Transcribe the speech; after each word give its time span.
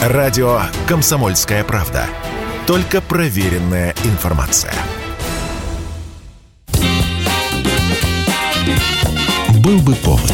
Радио 0.00 0.62
«Комсомольская 0.88 1.62
правда». 1.62 2.06
Только 2.66 3.02
проверенная 3.02 3.94
информация. 4.04 4.72
Был 9.62 9.78
бы 9.80 9.94
повод. 9.96 10.32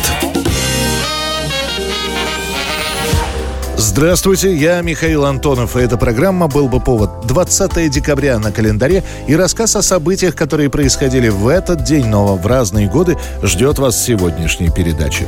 Здравствуйте, 3.76 4.54
я 4.54 4.82
Михаил 4.82 5.24
Антонов, 5.24 5.76
и 5.76 5.80
эта 5.80 5.96
программа 5.96 6.46
«Был 6.46 6.68
бы 6.68 6.78
повод». 6.78 7.26
20 7.26 7.90
декабря 7.90 8.38
на 8.38 8.52
календаре 8.52 9.02
и 9.26 9.34
рассказ 9.34 9.74
о 9.74 9.82
событиях, 9.82 10.36
которые 10.36 10.70
происходили 10.70 11.28
в 11.28 11.48
этот 11.48 11.82
день, 11.82 12.06
но 12.06 12.36
в 12.36 12.46
разные 12.46 12.88
годы, 12.88 13.18
ждет 13.42 13.80
вас 13.80 13.96
в 13.96 14.04
сегодняшней 14.04 14.70
передаче. 14.70 15.26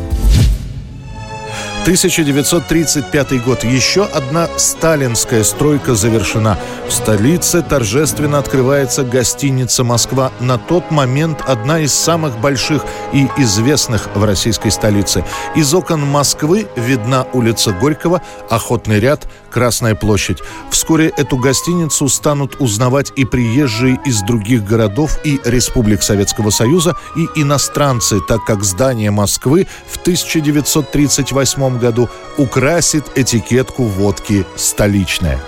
1935 1.83 3.45
год. 3.45 3.65
Еще 3.65 4.05
одна 4.05 4.49
сталинская 4.59 5.43
стройка 5.43 5.95
завершена. 5.95 6.59
В 6.87 6.93
столице 6.93 7.63
торжественно 7.63 8.39
открывается 8.39 9.05
гостиница 9.05 9.85
«Москва». 9.85 10.33
На 10.41 10.59
тот 10.59 10.91
момент 10.91 11.43
одна 11.47 11.81
из 11.81 11.95
самых 11.95 12.39
больших 12.39 12.85
и 13.13 13.29
известных 13.39 14.09
в 14.15 14.25
российской 14.25 14.71
столице. 14.71 15.25
Из 15.55 15.73
окон 15.73 16.07
Москвы 16.07 16.69
видна 16.77 17.27
улица 17.33 17.73
Горького, 17.73 18.23
Охотный 18.51 19.01
ряд, 19.01 19.27
Красная 19.51 19.95
площадь. 19.95 20.39
Вскоре 20.71 21.09
эту 21.17 21.39
гостиницу 21.39 22.09
станут 22.09 22.61
узнавать 22.61 23.13
и 23.17 23.25
приезжие 23.25 23.99
из 24.05 24.21
других 24.23 24.65
городов 24.65 25.19
и 25.25 25.41
республик 25.45 26.03
Советского 26.03 26.51
Союза, 26.51 26.95
и 27.17 27.27
иностранцы, 27.41 28.21
так 28.21 28.45
как 28.45 28.63
здание 28.63 29.11
Москвы 29.11 29.67
в 29.91 29.97
1938 29.97 31.68
году 31.77 32.09
украсит 32.39 33.05
этикетку 33.17 33.83
водки 33.83 34.47
«Столичная». 34.57 35.39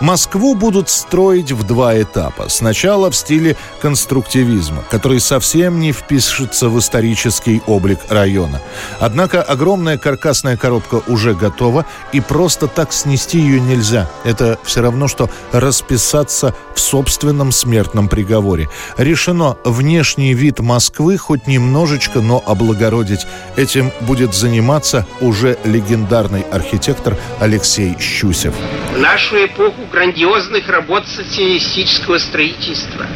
Москву 0.00 0.54
будут 0.54 0.88
строить 0.88 1.52
в 1.52 1.64
два 1.64 2.00
этапа. 2.00 2.48
Сначала 2.48 3.10
в 3.10 3.16
стиле 3.16 3.56
конструктивизма, 3.80 4.84
который 4.90 5.20
совсем 5.20 5.80
не 5.80 5.92
впишется 5.92 6.68
в 6.68 6.78
исторический 6.78 7.62
облик 7.66 7.98
района. 8.08 8.62
Однако 9.00 9.42
огромная 9.42 9.98
каркасная 9.98 10.56
коробка 10.56 11.02
уже 11.08 11.34
готова, 11.34 11.84
и 12.12 12.20
просто 12.20 12.68
так 12.68 12.92
снести 12.92 13.38
ее 13.38 13.60
нельзя. 13.60 14.08
Это 14.24 14.58
все 14.62 14.82
равно, 14.82 15.08
что 15.08 15.28
расписаться 15.52 16.54
в 16.74 16.80
собственном 16.80 17.52
смертном 17.52 18.08
приговоре. 18.08 18.68
Решено 18.96 19.56
внешний 19.64 20.34
вид 20.34 20.60
Москвы 20.60 21.16
хоть 21.18 21.46
немножечко, 21.46 22.20
но 22.20 22.42
облагородить. 22.46 23.26
Этим 23.56 23.92
будет 24.02 24.34
заниматься 24.34 25.06
уже 25.20 25.58
легендарный 25.66 26.42
архитектор 26.50 27.16
Алексей 27.40 27.96
Щусев. 28.00 28.54
Нашу 28.96 29.44
эпоху 29.44 29.82
грандиозных 29.92 30.68
работ 30.68 31.06
социалистического 31.06 32.18
строительства, 32.18 33.06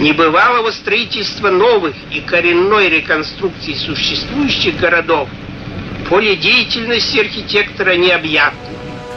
небывалого 0.00 0.70
строительства 0.72 1.50
новых 1.50 1.94
и 2.10 2.20
коренной 2.20 2.88
реконструкции 2.88 3.74
существующих 3.74 4.78
городов, 4.78 5.28
поле 6.08 6.36
деятельности 6.36 7.18
архитектора 7.18 7.96
необъятно. 7.96 8.58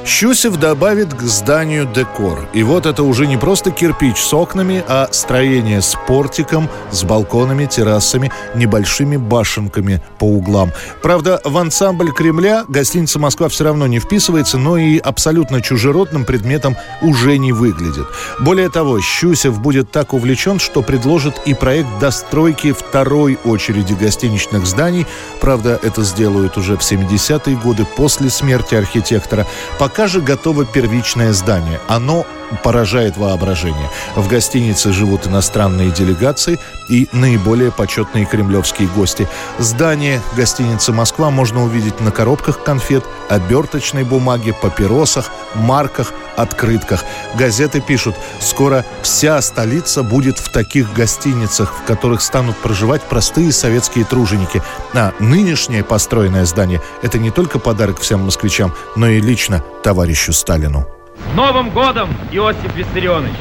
Щусев 0.06 0.58
добавит 0.58 1.14
к 1.14 1.22
зданию 1.22 1.86
декор. 1.86 2.48
И 2.54 2.62
вот 2.64 2.86
это 2.86 3.04
уже 3.04 3.26
не 3.26 3.38
просто 3.38 3.72
кирпич 3.72 4.18
с 4.18 4.34
окнами, 4.34 4.84
а 4.88 5.08
строение 5.12 5.82
с 5.82 5.98
портиком, 6.08 6.70
с 6.92 7.04
балконами, 7.04 7.66
террасами, 7.66 8.32
небольшими 8.54 9.16
башенками 9.16 10.02
по 10.20 10.26
углам. 10.26 10.72
Правда, 11.02 11.40
в 11.46 11.58
ансамбль 11.58 12.12
Кремля 12.12 12.66
гостиница 12.68 13.18
«Москва» 13.18 13.48
все 13.48 13.64
равно 13.64 13.88
не 13.88 14.00
вписывается, 14.00 14.58
но 14.58 14.78
и 14.78 14.98
абсолютно 14.98 15.62
чужеродным 15.62 16.26
предметом 16.26 16.76
уже 17.02 17.38
не 17.38 17.54
выглядит. 17.54 18.06
Более 18.40 18.70
того, 18.70 19.00
Щусев 19.00 19.60
будет 19.62 19.92
так 19.92 20.14
увлечен, 20.14 20.60
что 20.60 20.82
предложит 20.82 21.40
и 21.46 21.54
проект 21.54 21.88
достройки 22.00 22.74
второй 22.74 23.40
очереди 23.46 23.94
гостиничных 23.94 24.66
зданий. 24.66 25.08
Правда, 25.40 25.80
это 25.82 26.04
сделают 26.04 26.58
уже 26.58 26.76
в 26.76 26.82
70-е 26.82 27.56
годы 27.56 27.86
после 27.96 28.30
смерти 28.30 28.76
архитектора. 28.76 29.48
Пока 29.80 29.93
Пока 29.94 30.08
же 30.08 30.22
готово 30.22 30.66
первичное 30.66 31.34
здание. 31.34 31.80
Оно 31.88 32.26
поражает 32.64 33.16
воображение. 33.16 33.90
В 34.16 34.28
гостинице 34.28 34.92
живут 34.92 35.28
иностранные 35.28 35.92
делегации 35.92 36.60
и 36.90 37.08
наиболее 37.12 37.72
почетные 37.72 38.26
кремлевские 38.26 38.88
гости. 38.88 39.28
Здание 39.60 40.22
гостиницы 40.36 40.92
«Москва» 40.92 41.30
можно 41.30 41.64
увидеть 41.64 42.00
на 42.00 42.12
коробках 42.12 42.64
конфет, 42.64 43.04
оберточной 43.30 44.04
бумаге, 44.04 44.54
папиросах, 44.54 45.32
марках, 45.56 46.12
открытках. 46.36 47.04
Газеты 47.36 47.80
пишут, 47.80 48.16
скоро 48.40 48.86
вся 49.04 49.42
столица 49.42 50.04
будет 50.04 50.40
в 50.40 50.52
таких 50.52 50.94
гостиницах, 50.94 51.74
в 51.74 51.84
которых 51.84 52.22
станут 52.22 52.58
проживать 52.58 53.04
простые 53.04 53.52
советские 53.52 54.06
труженики. 54.06 54.62
А 54.94 55.14
нынешнее 55.20 55.84
построенное 55.84 56.46
здание– 56.46 56.82
это 57.02 57.20
не 57.20 57.32
только 57.32 57.60
подарок 57.60 58.00
всем 58.00 58.22
москвичам, 58.26 58.74
но 58.96 59.08
и 59.08 59.22
лично 59.22 59.64
товарищу 59.84 60.34
Сталину. 60.34 60.88
Новым 61.36 61.70
годом, 61.70 62.10
Иосиф 62.32 62.76
Виссарионович! 62.76 63.36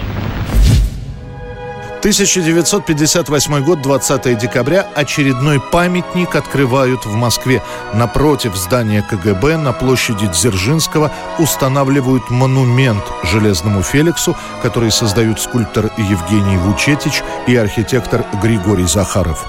1958 2.02 3.64
год, 3.64 3.80
20 3.80 4.36
декабря, 4.36 4.84
очередной 4.96 5.60
памятник 5.60 6.34
открывают 6.34 7.06
в 7.06 7.14
Москве. 7.14 7.62
Напротив 7.94 8.56
здания 8.56 9.06
КГБ 9.08 9.56
на 9.56 9.72
площади 9.72 10.26
Дзержинского 10.26 11.12
устанавливают 11.38 12.28
монумент 12.28 13.04
Железному 13.22 13.84
Феликсу, 13.84 14.36
который 14.62 14.90
создают 14.90 15.40
скульптор 15.40 15.92
Евгений 15.96 16.56
Вучетич 16.56 17.22
и 17.46 17.54
архитектор 17.54 18.24
Григорий 18.42 18.86
Захаров. 18.86 19.46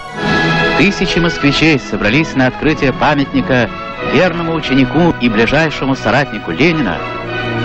Тысячи 0.78 1.18
москвичей 1.18 1.80
собрались 1.80 2.36
на 2.36 2.46
открытие 2.46 2.94
памятника 2.94 3.68
верному 4.14 4.54
ученику 4.54 5.14
и 5.20 5.28
ближайшему 5.28 5.96
соратнику 5.96 6.52
Ленина 6.52 6.98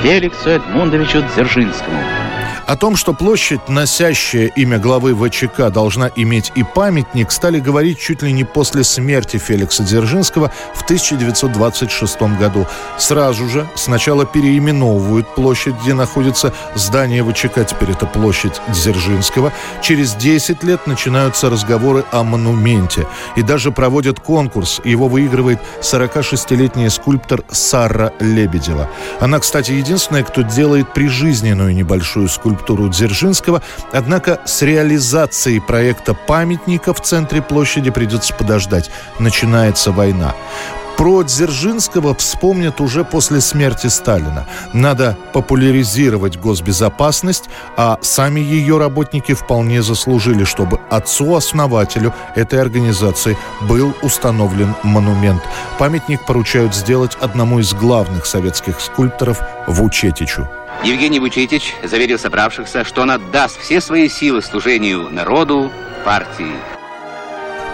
Феликсу 0.03 0.51
Эдмундовичу 0.51 1.23
Дзержинскому– 1.23 1.99
о 2.69 2.77
том, 2.77 2.97
что 2.97 3.15
площадь, 3.15 3.67
носящая 3.71 4.49
имя 4.49 4.79
главы 4.79 5.15
ВЧК, 5.15 5.71
должна 5.71 6.11
иметь 6.17 6.53
и 6.55 6.63
памятник, 6.63 7.31
стали 7.31 7.61
говорить 7.61 7.99
чуть 7.99 8.21
ли 8.23 8.31
не 8.31 8.45
после 8.45 8.85
смерти 8.85 9.39
Феликса 9.39 9.85
Дзержинского 9.85 10.53
в 10.75 10.83
1926 10.83 12.21
году. 12.39 12.67
Сразу 12.99 13.49
же 13.49 13.67
сначала 13.75 14.27
переименовывают 14.27 15.35
площадь, 15.35 15.77
где 15.83 15.95
находится 15.95 16.53
здание 16.75 17.25
ВЧК, 17.25 17.65
теперь 17.65 17.93
это 17.93 18.05
площадь 18.05 18.61
Дзержинского. 18.69 19.51
Через 19.81 20.13
10 20.15 20.63
лет 20.63 20.87
начинаются 20.87 21.49
разговоры 21.49 22.05
о 22.13 22.23
монументе. 22.23 23.07
И 23.35 23.41
даже 23.41 23.73
проводят 23.73 24.21
конкурс. 24.21 24.83
Его 24.85 25.09
выигрывает 25.09 25.59
46-летняя 25.81 26.91
скульптор 26.91 27.45
Сара 27.51 28.13
Лебедева. 28.21 28.91
Она, 29.21 29.39
кстати, 29.39 29.73
единственная, 29.73 30.23
кто 30.23 30.43
делает 30.43 30.93
прижизненную 30.93 31.75
небольшую 31.75 32.29
скульптуру 32.29 32.58
скульптуру 32.59 32.89
Дзержинского. 32.89 33.63
Однако 33.93 34.41
с 34.45 34.63
реализацией 34.63 35.61
проекта 35.61 36.15
памятника 36.15 36.93
в 36.93 37.01
центре 37.01 37.41
площади 37.43 37.91
придется 37.91 38.35
подождать. 38.35 38.91
Начинается 39.19 39.93
война. 39.93 40.35
Про 40.97 41.23
Дзержинского 41.23 42.13
вспомнят 42.17 42.81
уже 42.81 43.05
после 43.05 43.41
смерти 43.41 43.87
Сталина. 43.87 44.49
Надо 44.73 45.17
популяризировать 45.33 46.37
госбезопасность, 46.37 47.45
а 47.77 47.99
сами 48.03 48.41
ее 48.41 48.79
работники 48.79 49.33
вполне 49.33 49.81
заслужили, 49.81 50.43
чтобы 50.43 50.81
отцу-основателю 50.91 52.13
этой 52.35 52.61
организации 52.61 53.39
был 53.69 53.95
установлен 54.03 54.75
монумент. 54.83 55.43
Памятник 55.79 56.27
поручают 56.27 56.75
сделать 56.75 57.17
одному 57.21 57.61
из 57.61 57.75
главных 57.75 58.27
советских 58.27 58.81
скульпторов 58.81 59.41
Вучетичу. 59.69 60.49
Евгений 60.85 61.19
Вучетич 61.19 61.75
заверил 61.83 62.19
собравшихся, 62.19 62.85
что 62.85 63.03
он 63.03 63.11
отдаст 63.11 63.61
все 63.61 63.81
свои 63.81 64.09
силы 64.09 64.43
служению 64.43 65.11
народу, 65.11 65.73
партии. 66.05 66.78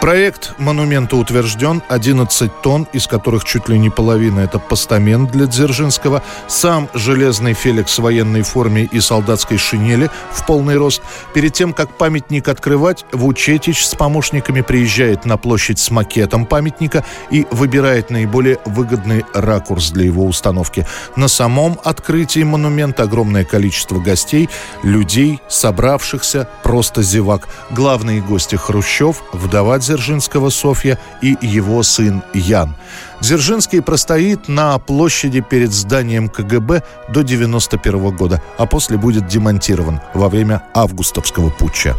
Проект 0.04 0.52
монумента 0.58 1.16
утвержден, 1.16 1.82
11 1.88 2.60
тонн, 2.60 2.86
из 2.92 3.06
которых 3.06 3.44
чуть 3.44 3.70
ли 3.70 3.78
не 3.78 3.88
половина– 3.88 4.40
это 4.40 4.58
постамент 4.58 5.30
для 5.30 5.46
Дзержинского, 5.46 6.22
сам 6.46 6.90
Железный 6.92 7.54
Феликс 7.54 7.98
в 7.98 8.02
военной 8.02 8.42
форме 8.42 8.84
и 8.84 9.00
солдатской 9.00 9.56
шинели 9.56 10.10
в 10.30 10.44
полный 10.44 10.76
рост. 10.76 11.00
Перед 11.32 11.54
тем, 11.54 11.72
как 11.72 11.96
памятник 11.96 12.48
открывать, 12.48 13.06
Вучетич 13.12 13.86
с 13.86 13.94
помощниками 13.94 14.60
приезжает 14.60 15.24
на 15.24 15.38
площадь 15.38 15.78
с 15.78 15.90
макетом 15.90 16.44
памятника 16.44 17.02
и 17.30 17.46
выбирает 17.50 18.10
наиболее 18.10 18.58
выгодный 18.66 19.24
ракурс 19.32 19.90
для 19.90 20.04
его 20.04 20.26
установки. 20.26 20.86
На 21.16 21.28
самом 21.28 21.80
открытии 21.82 22.42
монумента 22.42 23.04
огромное 23.04 23.46
количество 23.46 23.98
гостей, 24.00 24.50
людей, 24.82 25.40
собравшихся, 25.48 26.46
просто 26.62 27.00
зевак. 27.00 27.48
Главные 27.70 28.20
гости 28.20 28.56
Хрущев, 28.56 29.22
вдова 29.32 29.78
Дзержинского, 29.78 29.93
Дзержинского 29.94 30.50
Софья 30.50 30.98
и 31.22 31.36
его 31.40 31.82
сын 31.84 32.22
Ян. 32.34 32.74
Дзержинский 33.20 33.80
простоит 33.80 34.48
на 34.48 34.76
площади 34.78 35.40
перед 35.40 35.72
зданием 35.72 36.28
КГБ 36.28 36.82
до 37.08 37.20
1991 37.20 38.16
года, 38.16 38.42
а 38.58 38.66
после 38.66 38.96
будет 38.96 39.28
демонтирован 39.28 40.00
во 40.12 40.28
время 40.28 40.64
августовского 40.74 41.50
путча. 41.50 41.94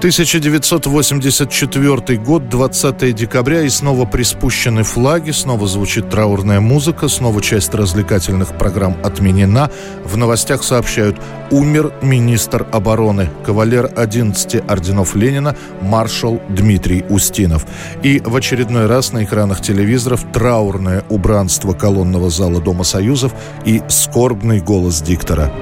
1984 0.00 2.16
год, 2.16 2.48
20 2.48 3.14
декабря, 3.14 3.60
и 3.60 3.68
снова 3.68 4.06
приспущены 4.06 4.82
флаги, 4.82 5.30
снова 5.30 5.66
звучит 5.66 6.08
траурная 6.08 6.60
музыка, 6.60 7.08
снова 7.08 7.42
часть 7.42 7.74
развлекательных 7.74 8.56
программ 8.56 8.96
отменена. 9.04 9.70
В 10.02 10.16
новостях 10.16 10.62
сообщают, 10.62 11.20
умер 11.50 11.92
министр 12.00 12.66
обороны, 12.72 13.28
кавалер 13.44 13.90
11 13.94 14.62
орденов 14.66 15.14
Ленина, 15.14 15.54
маршал 15.82 16.40
Дмитрий 16.48 17.04
Устинов. 17.10 17.66
И 18.02 18.22
в 18.24 18.34
очередной 18.34 18.86
раз 18.86 19.12
на 19.12 19.24
экранах 19.24 19.60
телевизоров 19.60 20.24
траурное 20.32 21.04
убранство 21.10 21.74
колонного 21.74 22.30
зала 22.30 22.62
Дома 22.62 22.84
Союзов 22.84 23.34
и 23.66 23.82
скорбный 23.88 24.60
голос 24.60 25.02
диктора. 25.02 25.52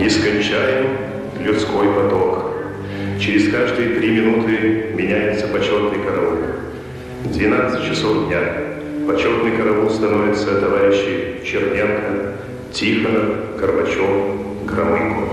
Нескончаем 0.00 0.86
людской 1.40 1.92
поток 1.92 2.23
Через 3.24 3.50
каждые 3.50 3.98
три 3.98 4.10
минуты 4.10 4.92
меняется 4.94 5.46
почетный 5.46 6.04
караул. 6.04 6.40
12 7.24 7.88
часов 7.88 8.28
дня 8.28 8.38
почетный 9.06 9.56
караул 9.56 9.88
становится 9.88 10.60
товарищи 10.60 11.40
Черненко, 11.42 12.34
Тихонов, 12.74 13.56
Горбачев, 13.58 14.66
Громыко. 14.66 15.24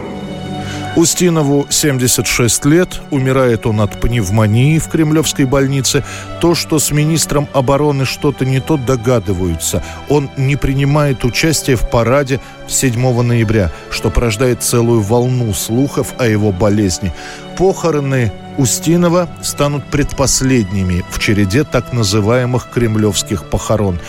Устинову 0.96 1.68
76 1.70 2.66
лет, 2.66 3.02
умирает 3.12 3.66
он 3.66 3.80
от 3.82 4.00
пневмонии 4.00 4.78
в 4.78 4.88
Кремлевской 4.90 5.46
больнице. 5.46 6.04
То, 6.42 6.54
что 6.54 6.80
с 6.80 6.92
министром 6.92 7.48
обороны 7.54 8.06
что-то 8.06 8.46
не 8.46 8.60
то, 8.60 8.78
догадываются. 8.78 9.84
Он 10.10 10.30
не 10.38 10.58
принимает 10.58 11.24
участие 11.24 11.78
в 11.78 11.90
параде 11.90 12.40
7 12.68 13.22
ноября, 13.22 13.72
что 13.90 14.10
порождает 14.10 14.64
целую 14.64 15.02
волну 15.02 15.54
слухов 15.54 16.14
о 16.18 16.28
его 16.28 16.52
болезни. 16.52 17.14
Похороны 17.62 18.32
Устинова 18.58 19.30
станут 19.44 19.86
предпоследними 19.86 21.06
в 21.12 21.20
череде 21.20 21.64
так 21.64 21.94
называемых 21.94 22.72
кремлевских 22.72 23.52
похорон. 23.52 24.00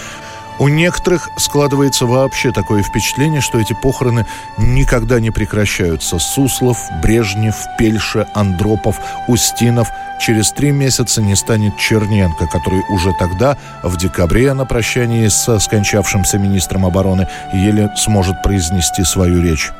У 0.58 0.68
некоторых 0.68 1.28
складывается 1.36 2.06
вообще 2.06 2.50
такое 2.50 2.82
впечатление, 2.82 3.42
что 3.42 3.60
эти 3.60 3.74
похороны 3.74 4.24
никогда 4.56 5.20
не 5.20 5.30
прекращаются. 5.30 6.18
Суслов, 6.18 6.78
Брежнев, 7.02 7.56
Пельша, 7.78 8.26
Андропов, 8.32 8.98
Устинов. 9.28 9.88
Через 10.18 10.50
три 10.52 10.70
месяца 10.70 11.20
не 11.20 11.36
станет 11.36 11.76
Черненко, 11.76 12.46
который 12.46 12.80
уже 12.88 13.12
тогда, 13.18 13.58
в 13.82 13.98
декабре, 13.98 14.54
на 14.54 14.64
прощании 14.64 15.28
с 15.28 15.58
скончавшимся 15.58 16.38
министром 16.38 16.86
обороны, 16.86 17.28
еле 17.52 17.92
сможет 17.98 18.42
произнести 18.42 19.04
свою 19.04 19.42
речь. 19.42 19.70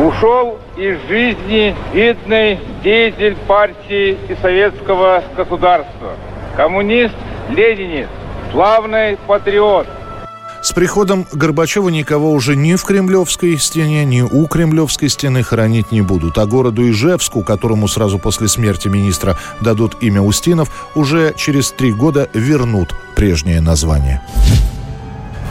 Ушел 0.00 0.58
из 0.78 0.98
жизни 1.08 1.76
видный 1.92 2.58
деятель 2.82 3.36
партии 3.46 4.16
и 4.30 4.34
советского 4.40 5.22
государства, 5.36 6.16
коммунист, 6.56 7.14
ленинист, 7.50 8.08
славный 8.50 9.18
патриот– 9.26 9.86
с 10.62 10.72
приходом 10.72 11.26
Горбачева 11.32 11.88
никого 11.88 12.32
уже 12.32 12.54
ни 12.54 12.74
в 12.74 12.84
Кремлевской 12.84 13.56
стене, 13.56 14.04
ни 14.04 14.20
у 14.20 14.46
Кремлевской 14.46 15.08
стены 15.08 15.42
хоронить 15.42 15.90
не 15.90 16.02
будут. 16.02 16.36
А 16.36 16.44
городу 16.44 16.88
Ижевску, 16.88 17.42
которому 17.42 17.88
сразу 17.88 18.18
после 18.18 18.46
смерти 18.46 18.86
министра 18.88 19.38
дадут 19.62 19.96
имя 20.02 20.20
Устинов, 20.20 20.90
уже 20.94 21.32
через 21.34 21.72
три 21.72 21.92
года 21.92 22.28
вернут 22.34 22.94
прежнее 23.16 23.62
название. 23.62 24.20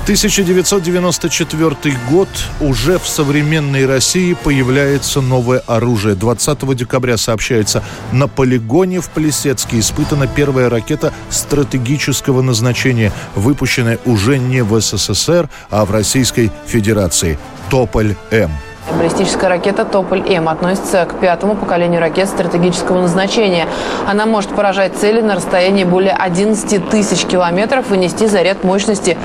1994 0.09 1.95
год. 2.09 2.29
Уже 2.59 2.97
в 2.97 3.07
современной 3.07 3.85
России 3.85 4.33
появляется 4.33 5.21
новое 5.21 5.61
оружие. 5.67 6.15
20 6.15 6.75
декабря 6.75 7.15
сообщается, 7.15 7.83
на 8.11 8.27
полигоне 8.27 9.01
в 9.01 9.09
Плесецке 9.11 9.77
испытана 9.77 10.25
первая 10.25 10.67
ракета 10.67 11.13
стратегического 11.29 12.41
назначения, 12.41 13.11
выпущенная 13.35 14.00
уже 14.06 14.39
не 14.39 14.63
в 14.63 14.79
СССР, 14.81 15.47
а 15.69 15.85
в 15.85 15.91
Российской 15.91 16.51
Федерации. 16.65 17.38
«Тополь-М». 17.69 18.50
Баллистическая 18.97 19.50
ракета 19.50 19.85
«Тополь-М» 19.85 20.50
относится 20.50 21.06
к 21.06 21.19
пятому 21.19 21.56
поколению 21.56 22.01
ракет 22.01 22.27
стратегического 22.27 23.00
назначения. 23.01 23.67
Она 24.07 24.25
может 24.25 24.50
поражать 24.50 24.97
цели 24.97 25.21
на 25.21 25.35
расстоянии 25.35 25.83
более 25.83 26.13
11 26.13 26.89
тысяч 26.89 27.25
километров 27.25 27.91
и 27.91 27.97
нести 27.97 28.25
заряд 28.25 28.63
мощности 28.63 29.15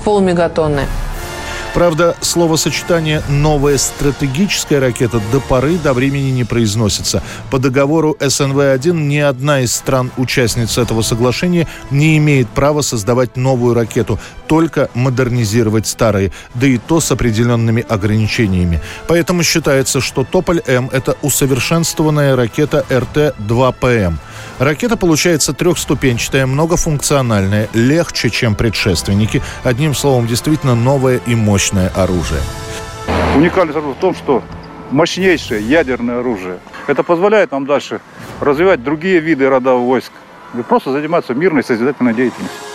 в 0.00 0.04
полмегатонны. 0.04 0.86
Правда, 1.74 2.16
словосочетание 2.20 3.22
«новая 3.28 3.78
стратегическая 3.78 4.80
ракета» 4.80 5.20
до 5.30 5.38
поры 5.38 5.78
до 5.78 5.92
времени 5.92 6.30
не 6.30 6.42
произносится. 6.42 7.22
По 7.48 7.60
договору 7.60 8.16
СНВ-1 8.18 8.92
ни 8.92 9.18
одна 9.18 9.60
из 9.60 9.76
стран-участниц 9.76 10.78
этого 10.78 11.02
соглашения 11.02 11.68
не 11.92 12.18
имеет 12.18 12.48
права 12.48 12.82
создавать 12.82 13.36
новую 13.36 13.74
ракету, 13.74 14.18
только 14.48 14.90
модернизировать 14.94 15.86
старые, 15.86 16.32
да 16.54 16.66
и 16.66 16.76
то 16.76 16.98
с 16.98 17.12
определенными 17.12 17.86
ограничениями. 17.88 18.80
Поэтому 19.06 19.44
считается, 19.44 20.00
что 20.00 20.24
«Тополь-М»— 20.24 20.90
это 20.92 21.16
усовершенствованная 21.22 22.34
ракета 22.34 22.84
РТ-2ПМ— 22.90 24.16
Ракета 24.60 24.98
получается 24.98 25.54
трехступенчатая, 25.54 26.44
многофункциональная, 26.44 27.70
легче, 27.72 28.28
чем 28.28 28.54
предшественники. 28.54 29.40
Одним 29.64 29.94
словом, 29.94 30.26
действительно 30.26 30.74
новое 30.74 31.18
и 31.26 31.34
мощное 31.34 31.88
оружие. 31.88 32.42
Уникальность 33.34 33.78
в 33.78 33.94
том, 33.94 34.14
что 34.14 34.42
мощнейшее 34.90 35.62
ядерное 35.62 36.20
оружие. 36.20 36.58
Это 36.88 37.02
позволяет 37.02 37.52
нам 37.52 37.64
дальше 37.64 38.02
развивать 38.38 38.84
другие 38.84 39.20
виды 39.20 39.48
рода 39.48 39.72
войск 39.72 40.12
и 40.54 40.60
просто 40.60 40.92
заниматься 40.92 41.32
мирной 41.32 41.64
созидательной 41.64 42.12
деятельностью. 42.12 42.69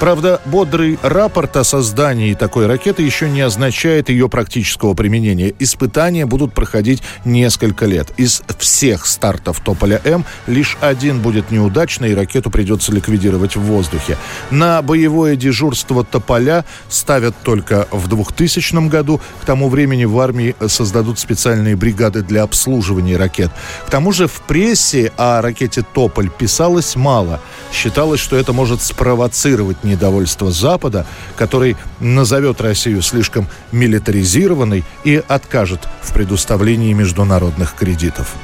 Правда, 0.00 0.40
бодрый 0.46 0.98
рапорт 1.02 1.58
о 1.58 1.62
создании 1.62 2.32
такой 2.32 2.64
ракеты 2.64 3.02
еще 3.02 3.28
не 3.28 3.42
означает 3.42 4.08
ее 4.08 4.30
практического 4.30 4.94
применения. 4.94 5.52
Испытания 5.58 6.24
будут 6.24 6.54
проходить 6.54 7.02
несколько 7.26 7.84
лет. 7.84 8.08
Из 8.16 8.42
всех 8.58 9.04
стартов 9.04 9.60
Тополя-М 9.60 10.24
лишь 10.46 10.78
один 10.80 11.20
будет 11.20 11.50
неудачный, 11.50 12.12
и 12.12 12.14
ракету 12.14 12.50
придется 12.50 12.92
ликвидировать 12.92 13.56
в 13.56 13.60
воздухе. 13.60 14.16
На 14.50 14.80
боевое 14.80 15.36
дежурство 15.36 16.02
Тополя 16.02 16.64
ставят 16.88 17.36
только 17.42 17.86
в 17.90 18.08
2000 18.08 18.88
году. 18.88 19.20
К 19.42 19.44
тому 19.44 19.68
времени 19.68 20.06
в 20.06 20.18
армии 20.18 20.56
создадут 20.66 21.18
специальные 21.18 21.76
бригады 21.76 22.22
для 22.22 22.44
обслуживания 22.44 23.18
ракет. 23.18 23.50
К 23.86 23.90
тому 23.90 24.12
же 24.12 24.28
в 24.28 24.40
прессе 24.40 25.12
о 25.18 25.42
ракете 25.42 25.84
Тополь 25.92 26.30
писалось 26.30 26.96
мало. 26.96 27.38
Считалось, 27.70 28.20
что 28.20 28.36
это 28.36 28.54
может 28.54 28.80
спровоцировать 28.80 29.84
недовольство 29.90 30.50
Запада, 30.50 31.06
который 31.36 31.76
назовет 32.00 32.60
Россию 32.60 33.02
слишком 33.02 33.46
милитаризированной 33.72 34.84
и 35.04 35.22
откажет 35.28 35.80
в 36.02 36.12
предоставлении 36.14 36.92
международных 36.92 37.74
кредитов. 37.74 38.34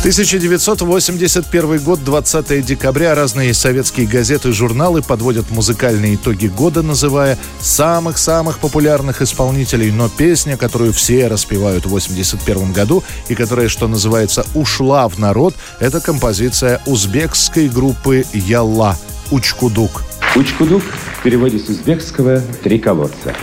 1981 0.00 1.78
год, 1.80 2.04
20 2.04 2.64
декабря. 2.64 3.16
Разные 3.16 3.52
советские 3.52 4.06
газеты 4.06 4.50
и 4.50 4.52
журналы 4.52 5.02
подводят 5.02 5.50
музыкальные 5.50 6.14
итоги 6.14 6.46
года, 6.46 6.82
называя 6.82 7.36
самых-самых 7.58 8.60
популярных 8.60 9.22
исполнителей. 9.22 9.90
Но 9.90 10.08
песня, 10.08 10.56
которую 10.56 10.92
все 10.92 11.26
распевают 11.26 11.84
в 11.84 11.90
81 11.90 12.72
году 12.72 13.02
и 13.28 13.34
которая, 13.34 13.68
что 13.68 13.88
называется, 13.88 14.46
ушла 14.54 15.08
в 15.08 15.18
народ, 15.18 15.56
это 15.80 16.00
композиция 16.00 16.80
узбекской 16.86 17.68
группы 17.68 18.24
«Ялла» 18.32 18.96
Учкудук. 19.32 20.04
Учкудук 20.36 20.84
в 21.18 21.22
переводе 21.24 21.58
с 21.58 21.68
узбекского 21.68 22.40
«три 22.62 22.78
колодца». 22.78 23.34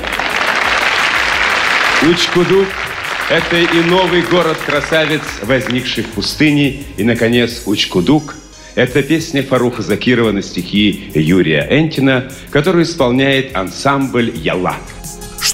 Учкудук– 2.02 2.68
это 3.30 3.58
и 3.58 3.82
новый 3.90 4.22
город-красавец, 4.22 5.22
возникший 5.42 6.04
в 6.04 6.10
пустыне, 6.10 6.84
и, 6.98 7.04
наконец, 7.04 7.64
Учкудук– 7.66 8.36
это 8.76 9.02
песня 9.02 9.42
Фаруха 9.42 9.82
Закирова 9.82 10.32
на 10.32 10.44
стихи 10.44 11.12
Юрия 11.16 11.68
Энтина, 11.70 12.32
которую 12.52 12.84
исполняет 12.84 13.56
ансамбль 13.56 14.32
«Яла». 14.36 14.76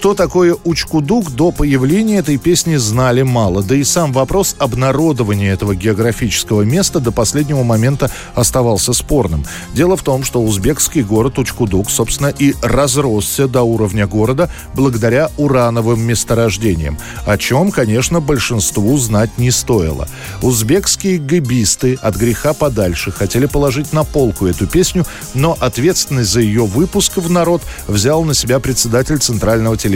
Что 0.02 0.16
такое 0.16 0.58
Учкудук 0.64 1.30
до 1.30 1.52
появления 1.52 2.18
этой 2.18 2.38
песни 2.38 2.76
знали 2.78 3.22
мало. 3.22 3.62
Да 3.62 3.76
и 3.76 3.84
сам 3.84 4.12
вопрос 4.14 4.56
обнародования 4.58 5.54
этого 5.54 5.76
географического 5.76 6.64
места 6.64 7.00
до 7.00 7.12
последнего 7.12 7.62
момента 7.62 8.10
оставался 8.34 8.94
спорным. 8.94 9.46
Дело 9.76 9.96
в 9.96 10.02
том, 10.02 10.24
что 10.24 10.42
узбекский 10.42 11.04
город 11.04 11.38
Учкудук, 11.38 11.92
собственно, 11.92 12.30
и 12.30 12.56
разросся 12.64 13.48
до 13.48 13.62
уровня 13.62 14.08
города 14.08 14.50
благодаря 14.74 15.30
урановым 15.38 16.02
месторождениям, 16.02 16.98
о 17.28 17.38
чем, 17.38 17.70
конечно, 17.70 18.22
большинству 18.22 18.98
знать 18.98 19.38
не 19.38 19.52
стоило. 19.52 20.08
Узбекские 20.42 21.20
гэбисты 21.20 21.94
от 22.02 22.16
греха 22.16 22.54
подальше 22.54 23.12
хотели 23.12 23.46
положить 23.46 23.94
на 23.94 24.04
полку 24.04 24.48
эту 24.48 24.66
песню, 24.66 25.06
но 25.36 25.56
ответственность 25.60 26.32
за 26.32 26.42
ее 26.42 26.66
выпуск 26.66 27.18
в 27.18 27.30
народ 27.30 27.62
взял 27.88 28.24
на 28.24 28.34
себя 28.34 28.60
председатель 28.60 29.20
Центрального 29.20 29.78
телевидения 29.78 29.91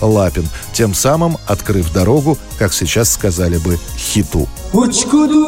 Лапин, 0.00 0.48
тем 0.72 0.94
самым 0.94 1.38
открыв 1.46 1.92
дорогу, 1.92 2.38
как 2.58 2.72
сейчас 2.72 3.12
сказали 3.12 3.58
бы, 3.58 3.78
хиту. 3.96 4.48
Учкуду, 4.72 5.46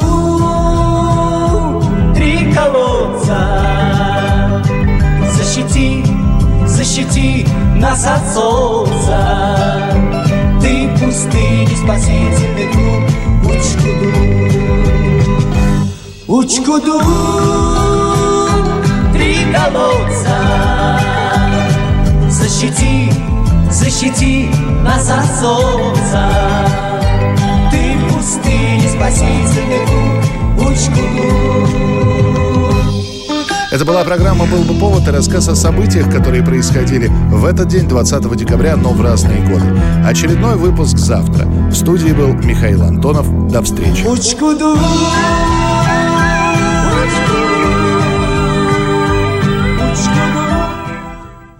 три 2.15 2.53
колодца, 2.53 3.63
защити, 5.37 6.05
защити 6.67 7.47
нас 7.77 8.07
от 8.07 8.35
солнца. 8.35 9.19
Ты 10.61 10.89
пустыни 10.99 11.75
спасительный 11.85 12.69
клуб, 12.73 13.05
Учкуду, 13.45 14.11
Учкуду, 16.27 17.01
три 19.13 19.37
колодца, 19.53 20.37
защити, 22.31 23.11
защити 23.95 24.51
нас 24.83 25.11
от 25.11 25.25
солнца. 25.41 26.29
Ты 27.71 27.97
в 27.99 28.15
пустыне 28.15 28.89
спасительный 28.89 29.87
путь, 30.59 30.91
Это 33.71 33.85
была 33.85 34.05
программа 34.05 34.47
«Был 34.47 34.63
бы 34.63 34.75
повод» 34.75 35.09
и 35.09 35.11
рассказ 35.11 35.49
о 35.49 35.55
событиях, 35.55 36.11
которые 36.11 36.45
происходили 36.45 37.09
в 37.31 37.45
этот 37.45 37.69
день, 37.69 37.89
20 37.89 38.37
декабря, 38.37 38.77
но 38.77 38.91
в 38.91 39.01
разные 39.01 39.41
годы. 39.49 39.67
Очередной 40.05 40.57
выпуск 40.57 40.97
завтра. 40.97 41.45
В 41.45 41.75
студии 41.75 42.13
был 42.13 42.35
Михаил 42.35 42.83
Антонов. 42.83 43.27
До 43.51 43.63
встречи. 43.63 44.07
Учкуду. 44.07 44.77